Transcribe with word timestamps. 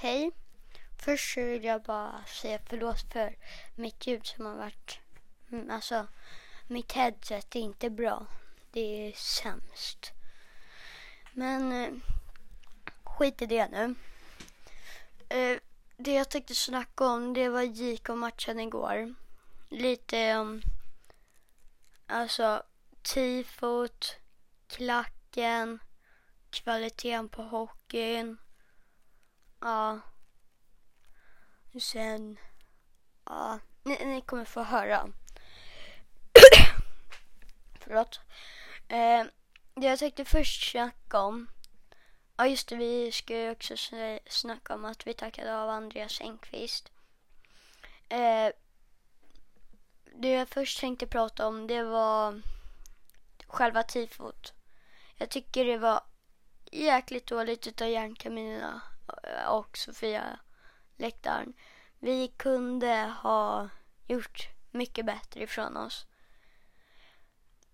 hej. 0.00 0.30
Först 0.98 1.34
så 1.34 1.40
vill 1.40 1.64
jag 1.64 1.82
bara 1.82 2.24
säga 2.26 2.58
förlåt 2.66 3.12
för 3.12 3.36
mitt 3.74 4.06
ljud 4.06 4.26
som 4.26 4.46
har 4.46 4.54
varit... 4.54 5.00
Mm, 5.52 5.70
alltså, 5.70 6.06
mitt 6.66 6.92
headset 6.92 7.56
är 7.56 7.60
inte 7.60 7.90
bra. 7.90 8.26
Det 8.70 8.80
är 8.80 9.12
sämst. 9.12 10.12
Men 11.32 11.72
eh, 11.72 11.92
skit 13.04 13.42
i 13.42 13.46
det 13.46 13.68
nu. 13.68 13.94
Eh, 15.28 15.58
det 15.96 16.12
jag 16.14 16.30
tänkte 16.30 16.54
snacka 16.54 17.04
om 17.04 17.34
det 17.34 17.48
var 17.48 17.62
JK-matchen 17.62 18.60
igår. 18.60 19.14
Lite 19.68 20.36
om 20.36 20.62
alltså 22.06 22.62
tifot, 23.02 24.16
klacken, 24.66 25.78
kvaliteten 26.50 27.28
på 27.28 27.42
hockeyn. 27.42 28.38
Ja. 29.60 30.00
Sen, 31.80 32.38
ja, 33.24 33.58
ni, 33.82 34.04
ni 34.04 34.20
kommer 34.20 34.44
få 34.44 34.62
höra. 34.62 35.08
Förlåt. 37.80 38.20
Eh, 38.88 39.24
det 39.74 39.86
jag 39.86 39.98
tänkte 39.98 40.24
först 40.24 40.70
snacka 40.70 41.20
om. 41.20 41.50
Ja 42.36 42.46
just 42.46 42.68
det, 42.68 42.76
vi 42.76 43.12
ska 43.12 43.36
ju 43.36 43.50
också 43.50 43.74
snacka 44.26 44.74
om 44.74 44.84
att 44.84 45.06
vi 45.06 45.14
tackade 45.14 45.58
av 45.58 45.68
Andreas 45.68 46.20
Engqvist. 46.20 46.92
Eh, 48.08 48.48
det 50.14 50.28
jag 50.28 50.48
först 50.48 50.80
tänkte 50.80 51.06
prata 51.06 51.46
om 51.46 51.66
det 51.66 51.82
var 51.82 52.42
själva 53.46 53.82
tifot. 53.82 54.52
Jag 55.16 55.30
tycker 55.30 55.64
det 55.64 55.78
var 55.78 56.00
jäkligt 56.72 57.26
dåligt 57.26 57.66
utav 57.66 57.88
järnkaminerna 57.88 58.80
och 59.48 59.78
Sofia 59.78 60.38
läktaren. 60.96 61.54
Vi 61.98 62.28
kunde 62.28 63.14
ha 63.22 63.68
gjort 64.06 64.48
mycket 64.70 65.06
bättre 65.06 65.42
ifrån 65.42 65.76
oss. 65.76 66.06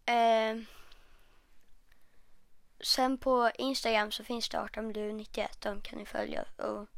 Eh, 0.07 0.57
sen 2.81 3.19
på 3.19 3.51
Instagram 3.59 4.13
så 4.13 4.25
finns 4.25 4.49
det 4.49 4.59
18blu91. 4.59 5.49
De 5.59 5.81
kan 5.81 5.99
ni 5.99 6.07
följa 6.07 6.45
och 6.57 6.89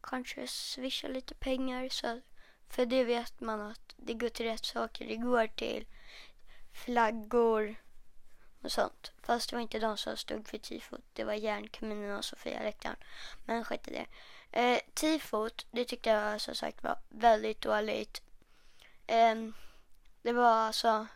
kanske 0.00 0.46
swisha 0.46 1.08
lite 1.08 1.34
pengar. 1.34 1.88
Så, 1.88 2.20
för 2.68 2.86
det 2.86 3.04
vet 3.04 3.40
man 3.40 3.60
att 3.60 3.94
det 3.96 4.14
går 4.14 4.28
till 4.28 4.46
rätt 4.46 4.64
saker. 4.64 5.06
Det 5.06 5.16
går 5.16 5.46
till 5.46 5.86
flaggor 6.72 7.76
och 8.62 8.72
sånt. 8.72 9.12
Fast 9.22 9.50
det 9.50 9.56
var 9.56 9.60
inte 9.60 9.78
de 9.78 9.96
som 9.96 10.16
stod 10.16 10.48
för 10.48 10.58
tifot. 10.58 11.04
Det 11.12 11.24
var 11.24 11.32
järnkaminen 11.32 12.16
och 12.16 12.24
Sofia 12.24 12.62
läktaren. 12.62 12.96
Men 13.44 13.64
skit 13.64 13.88
i 13.88 13.90
det. 13.90 14.06
Eh, 14.52 14.80
tifot, 14.94 15.66
det 15.70 15.84
tyckte 15.84 16.10
jag 16.10 16.40
som 16.40 16.54
sagt 16.54 16.82
var 16.82 16.98
väldigt 17.08 17.60
dåligt. 17.60 18.22
Eh, 19.06 19.34
det 20.22 20.32
var 20.32 20.52
alltså 20.52 21.06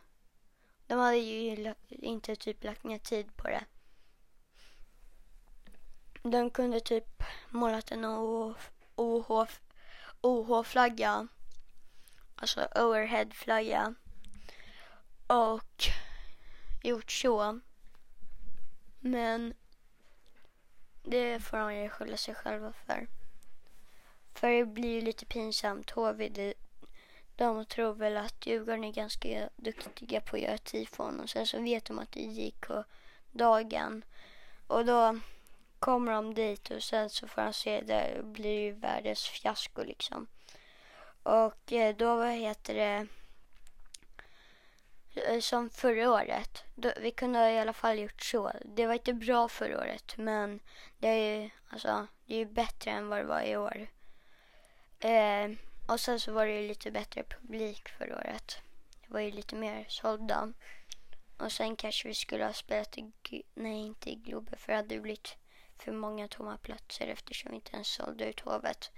de 0.86 0.98
hade 0.98 1.16
ju 1.16 1.74
inte 1.88 2.36
typ 2.36 2.64
lagt 2.64 2.84
ner 2.84 2.98
tid 2.98 3.36
på 3.36 3.48
det. 3.48 3.64
De 6.22 6.50
kunde 6.50 6.80
typ 6.80 7.22
målat 7.48 7.90
en 7.90 8.04
OH-flagga. 10.22 11.28
Alltså 12.36 12.68
overhead-flagga. 12.74 13.94
Och 15.26 15.84
gjort 16.88 17.10
så. 17.10 17.60
Men 19.00 19.54
det 21.02 21.40
får 21.40 21.56
de 21.56 21.74
ju 21.74 21.88
skylla 21.88 22.16
sig 22.16 22.34
själva 22.34 22.72
för. 22.72 23.06
För 24.34 24.48
det 24.50 24.64
blir 24.64 24.94
ju 24.94 25.00
lite 25.00 25.26
pinsamt. 25.26 25.90
HV, 25.90 26.52
de 27.36 27.66
tror 27.66 27.94
väl 27.94 28.16
att 28.16 28.46
Djurgården 28.46 28.84
är 28.84 28.92
ganska 28.92 29.48
duktiga 29.56 30.20
på 30.20 30.36
att 30.36 30.42
göra 30.42 30.58
tifon 30.58 31.20
och 31.20 31.30
sen 31.30 31.46
så 31.46 31.62
vet 31.62 31.84
de 31.84 31.98
att 31.98 32.12
det 32.12 32.20
gick 32.20 32.60
på 32.60 32.84
dagen. 33.32 34.04
Och 34.66 34.84
då 34.84 35.20
kommer 35.78 36.12
de 36.12 36.34
dit 36.34 36.70
och 36.70 36.82
sen 36.82 37.10
så 37.10 37.28
får 37.28 37.42
de 37.42 37.52
se 37.52 37.80
det 37.80 38.24
blir 38.24 38.60
ju 38.60 38.72
världens 38.72 39.28
fiasko 39.28 39.84
liksom. 39.84 40.26
Och 41.22 41.72
eh, 41.72 41.96
då, 41.96 42.16
vad 42.16 42.32
heter 42.32 42.74
det, 42.74 43.06
Eh, 45.14 45.40
som 45.40 45.70
förra 45.70 46.12
året. 46.12 46.64
Då, 46.74 46.92
vi 47.00 47.10
kunde 47.10 47.52
i 47.52 47.58
alla 47.58 47.72
fall 47.72 47.98
gjort 47.98 48.22
så. 48.22 48.52
Det 48.64 48.86
var 48.86 48.94
inte 48.94 49.12
bra 49.14 49.48
förra 49.48 49.78
året 49.78 50.16
men 50.16 50.60
det 50.98 51.08
är 51.08 51.42
ju, 51.42 51.50
alltså, 51.68 52.06
det 52.26 52.36
är 52.36 52.46
bättre 52.46 52.90
än 52.90 53.08
vad 53.08 53.18
det 53.18 53.24
var 53.24 53.42
i 53.42 53.56
år. 53.56 53.86
Eh, 55.00 55.50
och 55.88 56.00
sen 56.00 56.20
så 56.20 56.32
var 56.32 56.46
det 56.46 56.60
ju 56.60 56.68
lite 56.68 56.90
bättre 56.90 57.22
publik 57.22 57.88
förra 57.88 58.16
året. 58.16 58.58
Det 59.06 59.12
var 59.12 59.20
ju 59.20 59.30
lite 59.30 59.56
mer 59.56 59.86
sålda. 59.88 60.52
Och 61.38 61.52
sen 61.52 61.76
kanske 61.76 62.08
vi 62.08 62.14
skulle 62.14 62.44
ha 62.44 62.52
spelat 62.52 62.98
i, 62.98 63.12
nej 63.54 63.86
inte 63.86 64.10
i 64.10 64.14
Globen 64.14 64.58
för 64.58 64.72
det 64.72 64.76
hade 64.76 65.00
blivit 65.00 65.36
för 65.78 65.92
många 65.92 66.28
tomma 66.28 66.56
platser 66.56 67.06
eftersom 67.06 67.50
vi 67.50 67.56
inte 67.56 67.72
ens 67.72 67.88
sålde 67.88 68.24
ut 68.24 68.40
hovet. 68.40 68.90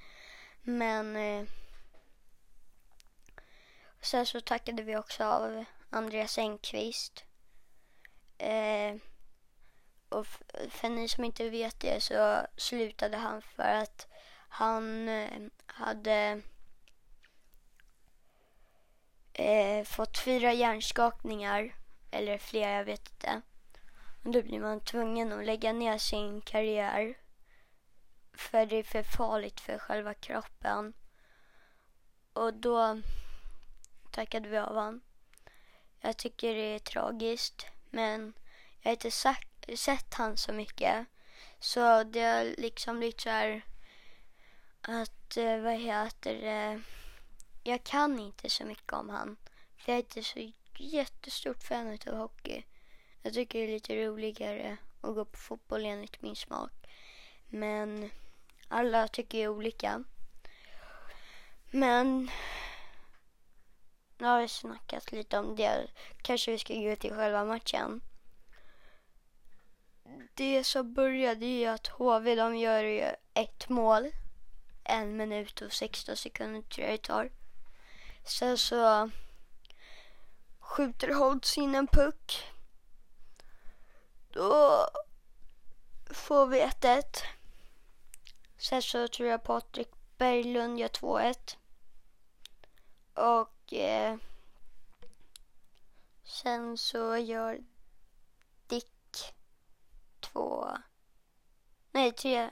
Men 0.62 1.16
eh, 1.16 1.44
sen 4.00 4.26
så 4.26 4.40
tackade 4.40 4.82
vi 4.82 4.96
också 4.96 5.24
av 5.24 5.64
Andreas 5.90 6.38
Engqvist. 6.38 7.24
Eh, 8.38 8.96
och 10.08 10.26
för 10.70 10.88
ni 10.88 11.08
som 11.08 11.24
inte 11.24 11.50
vet 11.50 11.80
det 11.80 12.02
så 12.02 12.46
slutade 12.56 13.16
han 13.16 13.42
för 13.42 13.74
att 13.74 14.06
han 14.48 15.08
eh, 15.08 15.42
hade 15.66 16.42
eh, 19.32 19.84
fått 19.84 20.18
fyra 20.18 20.52
hjärnskakningar, 20.52 21.74
eller 22.10 22.38
flera, 22.38 22.72
jag 22.72 22.84
vet 22.84 23.10
inte. 23.10 23.40
Och 24.24 24.30
då 24.32 24.42
blir 24.42 24.60
man 24.60 24.80
tvungen 24.80 25.32
att 25.32 25.44
lägga 25.44 25.72
ner 25.72 25.98
sin 25.98 26.40
karriär. 26.40 27.18
För 28.32 28.66
det 28.66 28.76
är 28.76 28.82
för 28.82 29.02
farligt 29.02 29.60
för 29.60 29.78
själva 29.78 30.14
kroppen. 30.14 30.94
Och 32.32 32.54
då 32.54 33.00
tackade 34.10 34.48
vi 34.48 34.58
av 34.58 34.74
honom. 34.74 35.00
Jag 36.06 36.16
tycker 36.16 36.54
det 36.54 36.74
är 36.74 36.78
tragiskt, 36.78 37.66
men 37.90 38.32
jag 38.80 38.88
har 38.88 38.92
inte 38.92 39.10
sagt, 39.10 39.78
sett 39.78 40.14
han 40.14 40.36
så 40.36 40.52
mycket. 40.52 41.06
Så 41.58 42.04
det 42.04 42.20
har 42.20 42.60
liksom 42.60 42.98
blivit 42.98 43.20
så 43.20 43.30
här 43.30 43.62
att, 44.80 45.36
eh, 45.36 45.58
vad 45.58 45.74
heter 45.74 46.34
det, 46.34 46.82
jag 47.62 47.84
kan 47.84 48.18
inte 48.18 48.50
så 48.50 48.64
mycket 48.64 48.92
om 48.92 49.08
han. 49.08 49.36
För 49.76 49.92
jag 49.92 49.98
är 49.98 50.02
inte 50.02 50.22
så 50.22 50.52
jättestort 50.78 51.62
fan 51.62 51.98
av 52.06 52.16
hockey. 52.16 52.64
Jag 53.22 53.34
tycker 53.34 53.58
det 53.58 53.64
är 53.64 53.72
lite 53.72 54.06
roligare 54.06 54.76
att 55.00 55.14
gå 55.14 55.24
på 55.24 55.38
fotboll 55.38 55.84
enligt 55.84 56.22
min 56.22 56.36
smak. 56.36 56.72
Men 57.46 58.10
alla 58.68 59.08
tycker 59.08 59.38
ju 59.38 59.48
olika. 59.48 60.04
Men 61.70 62.30
nu 64.18 64.26
har 64.26 64.40
vi 64.40 64.48
snackat 64.48 65.12
lite 65.12 65.38
om 65.38 65.56
det. 65.56 65.86
Kanske 66.22 66.50
vi 66.50 66.58
ska 66.58 66.74
gå 66.74 66.96
till 66.96 67.14
själva 67.14 67.44
matchen. 67.44 68.00
Det 70.34 70.64
som 70.64 70.94
började 70.94 71.46
ju 71.46 71.66
att 71.66 71.86
HV 71.86 72.34
de 72.34 72.56
gör 72.56 72.84
ju 72.84 73.10
ett 73.34 73.68
mål. 73.68 74.10
En 74.84 75.16
minut 75.16 75.60
och 75.60 75.72
16 75.72 76.16
sekunder 76.16 76.62
tror 76.62 76.86
jag 76.86 76.94
det 76.94 77.02
tar. 77.02 77.30
Sen 78.24 78.58
så 78.58 79.10
skjuter 80.58 81.14
Holtz 81.14 81.58
in 81.58 81.74
en 81.74 81.86
puck. 81.86 82.44
Då 84.32 84.86
får 86.10 86.46
vi 86.46 86.62
1-1. 86.62 87.02
Sen 88.58 88.82
så 88.82 89.08
tror 89.08 89.28
jag 89.28 89.42
Patrik 89.42 89.88
Berglund 90.18 90.78
gör 90.78 90.88
2-1. 90.88 91.56
Och 93.14 93.55
och 93.66 93.72
eh, 93.72 94.16
sen 96.24 96.78
så 96.78 97.16
gör 97.16 97.58
Dick 98.66 99.34
två... 100.20 100.68
Nej, 101.92 102.12
tre... 102.12 102.50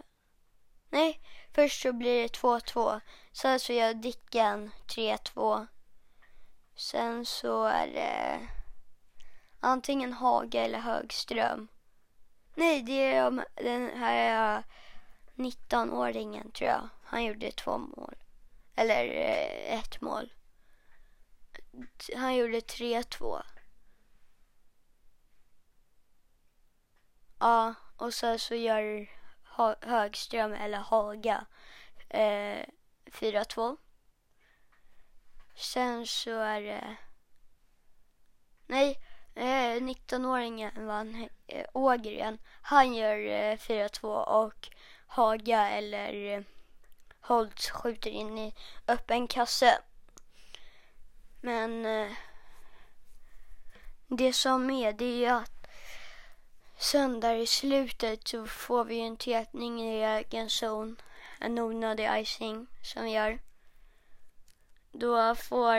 Nej, 0.90 1.20
först 1.52 1.82
så 1.82 1.92
blir 1.92 2.22
det 2.22 2.38
2-2. 2.38 3.00
Sen 3.32 3.60
så 3.60 3.72
gör 3.72 3.94
Dicken 3.94 4.70
3-2. 4.86 5.66
Sen 6.76 7.26
så 7.26 7.64
är 7.64 7.86
det 7.86 8.40
antingen 9.60 10.12
Haga 10.12 10.64
eller 10.64 10.78
Högström. 10.78 11.68
Nej, 12.54 12.82
det 12.82 13.12
är 13.14 13.44
den 13.54 13.90
här 13.96 14.56
eh, 14.56 14.64
19-åringen 15.34 16.52
tror 16.52 16.70
jag. 16.70 16.88
Han 17.04 17.24
gjorde 17.24 17.50
två 17.50 17.78
mål. 17.78 18.14
Eller 18.74 19.04
eh, 19.04 19.78
ett 19.78 20.00
mål. 20.00 20.30
Han 22.16 22.36
gjorde 22.36 22.60
3-2. 22.60 23.42
Ja, 27.40 27.74
och 27.96 28.14
sen 28.14 28.38
så 28.38 28.54
gör 28.54 29.10
Högström 29.80 30.52
eller 30.52 30.78
Haga 30.78 31.46
eh, 32.08 32.64
4-2. 33.06 33.76
Sen 35.56 36.06
så 36.06 36.38
är 36.40 36.60
det... 36.60 36.96
Nej, 38.66 38.98
eh, 39.34 39.80
19-åringen 39.82 40.86
vann 40.86 41.28
eh, 41.46 41.66
Ågren. 41.72 42.38
Han 42.62 42.94
gör 42.94 43.16
eh, 43.16 43.56
4-2 43.56 44.24
och 44.24 44.68
Haga 45.06 45.68
eller 45.68 46.14
eh, 46.14 46.42
Holtz 47.20 47.70
skjuter 47.70 48.10
in 48.10 48.38
i 48.38 48.54
öppen 48.88 49.28
kasse. 49.28 49.78
Men 51.44 51.86
eh, 51.86 52.12
det 54.08 54.32
som 54.32 54.70
är 54.70 54.92
det 54.92 55.04
är 55.04 55.16
ju 55.16 55.26
att 55.26 55.66
söndag 56.78 57.36
i 57.36 57.46
slutet 57.46 58.28
så 58.28 58.46
får 58.46 58.84
vi 58.84 59.00
en 59.00 59.16
tätning 59.16 59.82
i 59.82 60.04
egen 60.04 60.50
zon. 60.50 60.96
En 61.40 61.58
onödig 61.58 62.20
icing 62.20 62.66
som 62.82 63.04
vi 63.04 63.10
gör. 63.10 63.38
Då 64.92 65.34
får 65.34 65.76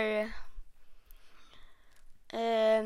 eh, 2.29 2.85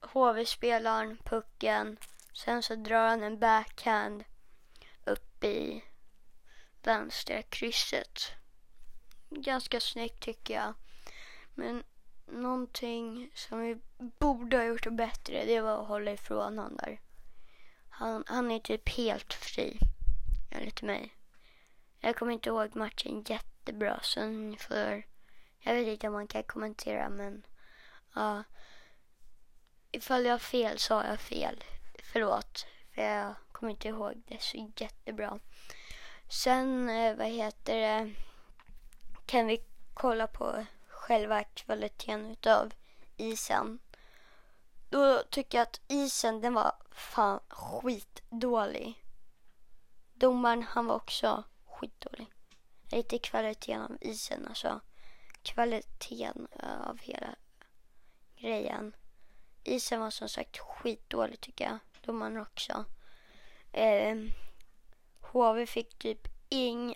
HV-spelaren 0.00 1.18
pucken. 1.24 1.96
Sen 2.32 2.62
så 2.62 2.74
drar 2.74 3.08
han 3.08 3.22
en 3.22 3.38
backhand 3.38 4.24
upp 5.04 5.44
i 5.44 5.84
vänstra 6.82 7.42
krysset. 7.42 8.20
Ganska 9.30 9.80
snyggt 9.80 10.20
tycker 10.20 10.54
jag. 10.54 10.74
Men 11.54 11.82
någonting 12.26 13.30
som 13.34 13.60
vi 13.60 13.80
borde 13.96 14.56
ha 14.56 14.64
gjort 14.64 14.92
bättre 14.92 15.44
det 15.44 15.60
var 15.60 15.82
att 15.82 15.88
hålla 15.88 16.12
ifrån 16.12 16.58
honom 16.58 16.76
där. 16.76 17.00
Han, 17.88 18.24
han 18.26 18.50
är 18.50 18.58
typ 18.58 18.88
helt 18.88 19.32
fri, 19.34 19.78
enligt 20.50 20.82
mig. 20.82 21.14
Jag 22.00 22.16
kommer 22.16 22.32
inte 22.32 22.48
ihåg 22.48 22.76
matchen 22.76 23.24
jättebra 23.26 23.98
så 24.02 24.26
ni 24.26 24.56
får... 24.56 25.02
Jag 25.60 25.74
vet 25.74 25.86
inte 25.86 26.06
om 26.06 26.12
man 26.12 26.26
kan 26.26 26.42
kommentera 26.42 27.08
men... 27.08 27.46
Ja. 28.14 28.44
Ifall 29.90 30.24
jag 30.24 30.32
har 30.32 30.38
fel 30.38 30.78
så 30.78 30.94
har 30.94 31.04
jag 31.04 31.20
fel. 31.20 31.64
Förlåt. 32.02 32.66
För 32.94 33.02
jag 33.02 33.34
kommer 33.52 33.70
inte 33.70 33.88
ihåg 33.88 34.22
det 34.26 34.42
så 34.42 34.72
jättebra. 34.76 35.38
Sen, 36.28 36.90
eh, 36.90 37.16
vad 37.16 37.26
heter 37.26 37.80
det, 37.80 38.14
kan 39.26 39.46
vi 39.46 39.64
kolla 39.94 40.26
på 40.26 40.66
själva 41.04 41.44
kvaliteten 41.44 42.30
utav 42.30 42.72
isen. 43.16 43.78
Då 44.88 45.22
tycker 45.30 45.58
jag 45.58 45.62
att 45.62 45.80
isen 45.88 46.40
den 46.40 46.54
var 46.54 46.72
fan 46.90 47.40
skitdålig. 47.48 49.04
Domaren 50.14 50.62
han 50.62 50.86
var 50.86 50.94
också 50.94 51.44
skitdålig. 51.66 52.26
Inte 52.92 53.18
kvaliteten 53.18 53.82
av 53.82 53.96
isen 54.00 54.46
alltså. 54.48 54.80
Kvaliteten 55.42 56.48
av 56.86 56.98
hela 56.98 57.34
grejen. 58.36 58.96
Isen 59.64 60.00
var 60.00 60.10
som 60.10 60.28
sagt 60.28 60.58
skitdålig 60.58 61.40
tycker 61.40 61.64
jag. 61.64 61.78
Domaren 62.00 62.36
också. 62.36 62.84
Eh, 63.72 64.16
HV 65.20 65.66
fick 65.66 65.98
typ 65.98 66.28
ing... 66.48 66.94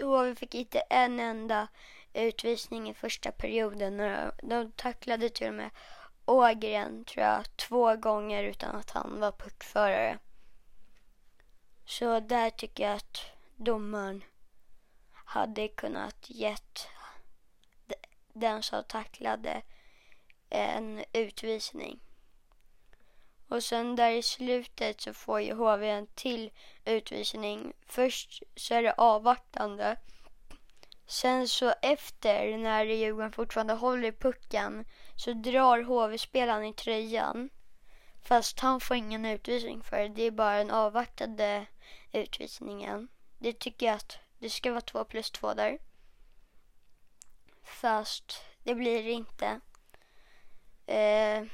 HV 0.00 0.34
fick 0.34 0.54
inte 0.54 0.78
en 0.78 1.20
enda 1.20 1.68
utvisning 2.12 2.90
i 2.90 2.94
första 2.94 3.32
perioden. 3.32 4.30
De 4.42 4.72
tacklade 4.72 5.28
till 5.28 5.48
och 5.48 5.54
med 5.54 5.70
Ågren, 6.24 7.04
tror 7.04 7.26
jag, 7.26 7.56
två 7.56 7.96
gånger 7.96 8.44
utan 8.44 8.76
att 8.76 8.90
han 8.90 9.20
var 9.20 9.32
puckförare. 9.32 10.18
Så 11.84 12.20
där 12.20 12.50
tycker 12.50 12.84
jag 12.84 12.96
att 12.96 13.20
domaren 13.56 14.24
hade 15.12 15.68
kunnat 15.68 16.30
gett 16.30 16.88
den 18.32 18.62
som 18.62 18.84
tacklade 18.84 19.62
eh, 20.50 20.76
en 20.76 21.04
utvisning. 21.12 22.00
Och 23.48 23.64
sen 23.64 23.96
där 23.96 24.10
i 24.10 24.22
slutet 24.22 25.00
så 25.00 25.14
får 25.14 25.40
ju 25.40 25.54
HV 25.54 25.90
en 25.90 26.06
till 26.06 26.50
utvisning. 26.84 27.72
Först 27.86 28.42
så 28.56 28.74
är 28.74 28.82
det 28.82 28.92
avvaktande. 28.92 29.96
Sen 31.08 31.48
så 31.48 31.74
efter, 31.82 32.58
när 32.58 32.84
Djurgården 32.84 33.32
fortfarande 33.32 33.72
håller 33.72 34.12
pucken, 34.12 34.84
så 35.16 35.32
drar 35.32 35.82
HV-spelaren 35.82 36.64
i 36.64 36.74
tröjan. 36.74 37.50
Fast 38.22 38.60
han 38.60 38.80
får 38.80 38.96
ingen 38.96 39.24
utvisning 39.24 39.82
för 39.82 39.96
det. 39.96 40.08
Det 40.08 40.22
är 40.22 40.30
bara 40.30 40.58
den 40.58 40.70
avvaktade 40.70 41.66
utvisningen. 42.12 43.08
Det 43.38 43.52
tycker 43.52 43.86
jag 43.86 43.94
att 43.94 44.18
det 44.38 44.50
ska 44.50 44.70
vara 44.70 44.80
två 44.80 45.04
plus 45.04 45.30
två 45.30 45.54
där. 45.54 45.78
Fast 47.62 48.42
det 48.62 48.74
blir 48.74 49.02
det 49.02 49.10
inte. 49.10 49.60
Eh, 50.86 51.44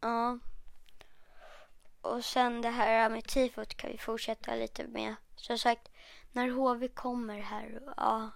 ja. 0.00 0.38
Och 2.00 2.24
sen 2.24 2.62
det 2.62 2.70
här 2.70 3.10
med 3.10 3.24
tifot 3.24 3.74
kan 3.74 3.90
vi 3.90 3.98
fortsätta 3.98 4.54
lite 4.54 4.86
med. 4.86 5.14
Som 5.36 5.58
sagt, 5.58 5.88
när 6.36 6.50
HV 6.50 6.88
kommer 6.88 7.40
här, 7.40 7.80
ja, 7.96 8.30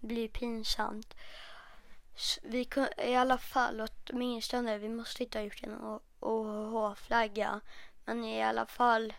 det 0.00 0.06
blir 0.06 0.28
pinsamt. 0.28 1.14
Vi 2.42 2.64
kan, 2.64 2.88
i 2.98 3.16
alla 3.16 3.38
fall, 3.38 3.88
åtminstone, 3.88 4.78
vi 4.78 4.88
måste 4.88 5.22
inte 5.22 5.38
ha 5.38 5.44
gjort 5.44 5.62
en 5.62 6.00
OH-flagga. 6.20 7.60
Men 8.04 8.24
i 8.24 8.42
alla 8.42 8.66
fall 8.66 9.12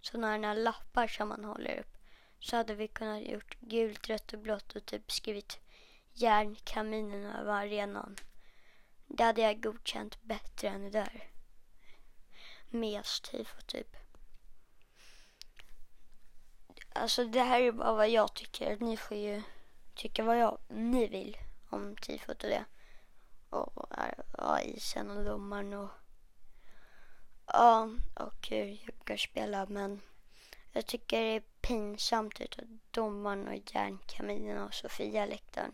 sådana 0.00 0.46
här 0.48 0.54
lappar 0.54 1.06
som 1.06 1.28
man 1.28 1.44
håller 1.44 1.78
upp. 1.78 1.96
Så 2.38 2.56
hade 2.56 2.74
vi 2.74 2.88
kunnat 2.88 3.22
gjort 3.22 3.56
gult, 3.60 4.08
rött 4.08 4.32
och 4.32 4.38
blått 4.38 4.76
och 4.76 4.86
typ 4.86 5.12
skrivit 5.12 5.60
järnkaminen 6.12 7.24
över 7.24 7.52
arenan. 7.52 8.16
Det 9.06 9.24
hade 9.24 9.40
jag 9.40 9.62
godkänt 9.62 10.22
bättre 10.22 10.68
än 10.68 10.82
det 10.82 10.90
där. 10.90 11.30
Mes 12.68 13.20
tifo 13.20 13.60
typ. 13.66 14.01
Alltså 17.02 17.24
det 17.24 17.42
här 17.42 17.60
är 17.60 17.72
bara 17.72 17.92
vad 17.92 18.08
jag 18.08 18.34
tycker. 18.34 18.76
Ni 18.80 18.96
får 18.96 19.16
ju 19.16 19.42
tycka 19.94 20.24
vad 20.24 20.38
jag, 20.38 20.58
ni 20.68 21.06
vill 21.06 21.36
om 21.70 21.96
tifot 21.96 22.44
och 22.44 22.50
det. 22.50 22.64
Och 23.50 23.86
ja, 24.38 24.60
isen 24.60 25.10
och 25.10 25.24
domaren 25.24 25.72
och 25.72 25.90
ja, 27.46 27.88
och 28.14 28.48
hur 28.48 28.64
Djurgården 28.64 29.18
spelar. 29.18 29.66
Men 29.66 30.00
jag 30.72 30.86
tycker 30.86 31.20
det 31.20 31.36
är 31.36 31.42
pinsamt 31.60 32.40
utav 32.40 32.64
domaren 32.90 33.48
och 33.48 33.74
järnkaminen 33.74 34.62
och 34.62 34.74
Sofia 34.74 35.26
läktaren. 35.26 35.72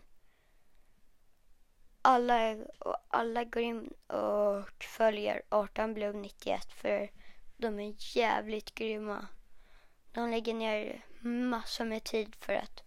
Alla, 2.01 2.57
alla 3.07 3.43
går 3.43 3.63
in 3.63 3.93
och 4.07 4.83
följer 4.83 5.41
18 5.49 5.93
Blue 5.93 6.13
91 6.13 6.73
för 6.73 7.11
de 7.57 7.79
är 7.79 8.17
jävligt 8.17 8.75
grymma. 8.75 9.27
De 10.13 10.31
lägger 10.31 10.53
ner 10.53 11.05
massor 11.21 11.85
med 11.85 12.03
tid 12.03 12.35
för 12.35 12.53
att 12.53 12.83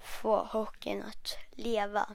få 0.00 0.44
hockeyn 0.44 1.02
att 1.02 1.38
leva. 1.50 2.14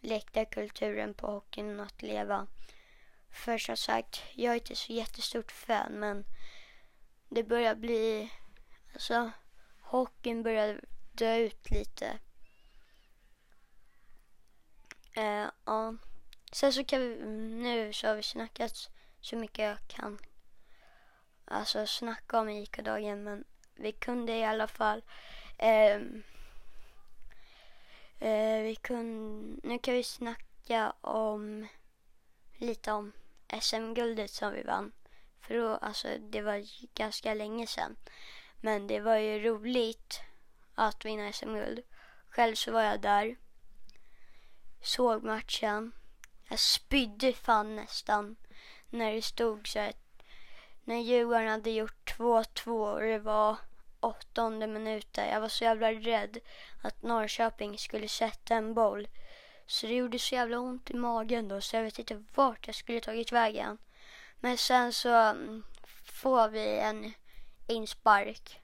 Läktarkulturen 0.00 1.14
på 1.14 1.26
hockeyn 1.26 1.80
att 1.80 2.02
leva. 2.02 2.46
För 3.30 3.58
som 3.58 3.76
sagt, 3.76 4.22
jag 4.34 4.52
är 4.52 4.54
inte 4.54 4.76
så 4.76 4.92
jättestort 4.92 5.52
fan 5.52 5.92
men 5.92 6.24
det 7.28 7.42
börjar 7.42 7.74
bli, 7.74 8.32
alltså 8.92 9.30
hockeyn 9.80 10.42
börjar 10.42 10.80
dö 11.12 11.36
ut 11.36 11.70
lite. 11.70 12.18
Uh, 15.18 15.50
ja. 15.64 15.94
Sen 16.52 16.72
så 16.72 16.84
kan 16.84 17.00
vi, 17.00 17.16
nu 17.62 17.92
så 17.92 18.08
har 18.08 18.14
vi 18.14 18.22
snackat 18.22 18.90
så 19.20 19.36
mycket 19.36 19.64
jag 19.64 19.78
kan. 19.88 20.18
Alltså 21.44 21.86
snacka 21.86 22.40
om 22.40 22.48
ICA-dagen 22.48 23.22
men 23.22 23.44
vi 23.74 23.92
kunde 23.92 24.36
i 24.36 24.44
alla 24.44 24.68
fall 24.68 25.02
eh, 25.58 26.00
eh, 28.18 28.62
vi 28.62 28.76
kunde, 28.82 29.60
nu 29.62 29.78
kan 29.78 29.94
vi 29.94 30.02
snacka 30.02 30.92
om 31.00 31.66
lite 32.58 32.92
om 32.92 33.12
SM-guldet 33.60 34.30
som 34.30 34.52
vi 34.52 34.62
vann. 34.62 34.92
För 35.40 35.54
då, 35.54 35.74
alltså 35.74 36.08
det 36.18 36.42
var 36.42 36.64
ganska 36.94 37.34
länge 37.34 37.66
sedan. 37.66 37.96
Men 38.60 38.86
det 38.86 39.00
var 39.00 39.16
ju 39.16 39.38
roligt 39.38 40.20
att 40.74 41.04
vinna 41.04 41.32
SM-guld. 41.32 41.82
Själv 42.28 42.54
så 42.54 42.72
var 42.72 42.82
jag 42.82 43.00
där. 43.00 43.36
Såg 44.82 45.24
matchen. 45.24 45.92
Jag 46.48 46.58
spydde 46.58 47.32
fan 47.32 47.76
nästan 47.76 48.36
när 48.90 49.12
det 49.12 49.22
stod 49.22 49.68
så 49.68 49.78
här 49.78 49.92
när 50.84 51.00
Djurgården 51.00 51.48
hade 51.48 51.70
gjort 51.70 52.14
2-2 52.18 52.92
och 52.92 53.00
det 53.00 53.18
var 53.18 53.56
åttonde 54.00 54.66
minuten. 54.66 55.28
Jag 55.28 55.40
var 55.40 55.48
så 55.48 55.64
jävla 55.64 55.92
rädd 55.92 56.38
att 56.82 57.02
Norrköping 57.02 57.78
skulle 57.78 58.08
sätta 58.08 58.54
en 58.54 58.74
boll. 58.74 59.08
Så 59.66 59.86
det 59.86 59.94
gjorde 59.94 60.18
så 60.18 60.34
jävla 60.34 60.58
ont 60.58 60.90
i 60.90 60.94
magen 60.94 61.48
då 61.48 61.60
så 61.60 61.76
jag 61.76 61.82
vet 61.82 61.98
inte 61.98 62.24
vart 62.34 62.66
jag 62.66 62.76
skulle 62.76 63.00
tagit 63.00 63.32
vägen. 63.32 63.78
Men 64.40 64.58
sen 64.58 64.92
så 64.92 65.08
mm, 65.08 65.64
får 66.04 66.48
vi 66.48 66.78
en 66.78 67.12
inspark. 67.66 68.60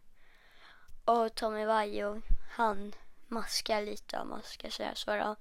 Och 1.04 1.34
Tommy 1.34 1.64
Vaiho, 1.64 2.22
han 2.50 2.92
maskar 3.28 3.82
lite 3.82 4.18
om 4.18 4.28
man 4.28 4.42
ska 4.42 4.70
säga 4.70 4.94
så 4.94 5.16
då. 5.16 5.36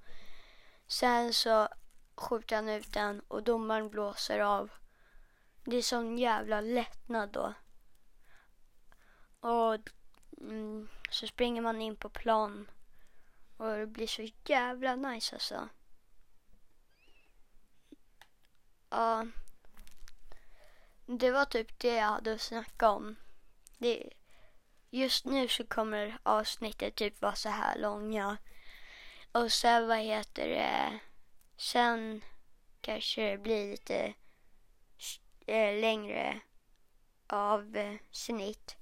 Sen 0.86 1.34
så 1.34 1.68
skjuter 2.14 2.56
han 2.56 2.68
ut 2.68 2.92
den 2.92 3.20
och 3.28 3.42
domaren 3.42 3.88
blåser 3.88 4.40
av. 4.40 4.70
Det 5.70 5.76
är 5.76 5.82
sån 5.82 6.18
jävla 6.18 6.60
lättnad 6.60 7.30
då. 7.30 7.54
Och 9.40 9.78
mm, 10.40 10.88
så 11.10 11.26
springer 11.26 11.62
man 11.62 11.82
in 11.82 11.96
på 11.96 12.08
plan. 12.08 12.70
Och 13.56 13.76
det 13.76 13.86
blir 13.86 14.06
så 14.06 14.28
jävla 14.44 14.96
nice 14.96 15.36
alltså. 15.36 15.68
Ja. 18.90 19.26
Det 21.06 21.30
var 21.30 21.44
typ 21.44 21.78
det 21.78 21.94
jag 21.94 22.06
hade 22.06 22.32
att 22.32 22.40
snacka 22.40 22.90
om. 22.90 23.16
Det, 23.78 24.10
just 24.90 25.24
nu 25.24 25.48
så 25.48 25.66
kommer 25.66 26.18
avsnittet 26.22 26.94
typ 26.94 27.22
vara 27.22 27.34
så 27.34 27.48
här 27.48 27.78
långa. 27.78 28.36
Och 29.32 29.52
sen 29.52 29.88
vad 29.88 29.98
heter 29.98 30.48
det. 30.48 30.98
Sen 31.56 32.24
kanske 32.80 33.30
det 33.30 33.38
blir 33.38 33.70
lite 33.70 34.14
Eh, 35.50 35.80
längre 35.80 36.40
av 37.26 37.76
eh, 37.76 37.96
snitt. 38.10 38.76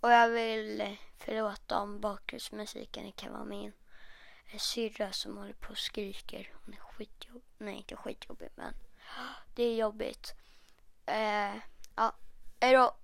Och 0.00 0.10
jag 0.10 0.28
vill 0.28 0.96
förlåta 1.18 1.80
om 1.80 2.00
bakgrundsmusiken 2.00 3.12
kan 3.12 3.32
vara 3.32 3.44
min 3.44 3.72
eh, 4.52 4.58
syrra 4.58 5.12
som 5.12 5.36
håller 5.36 5.52
på 5.52 5.70
och 5.70 5.78
skriker. 5.78 6.54
Hon 6.64 6.74
är 6.74 6.78
skitjobbig. 6.78 7.42
Nej, 7.58 7.76
inte 7.76 7.96
skitjobbig 7.96 8.48
men 8.54 8.74
det 9.54 9.62
är 9.62 9.74
jobbigt. 9.74 10.34
Eh, 11.06 11.56
ja, 11.96 12.16
hejdå. 12.60 12.96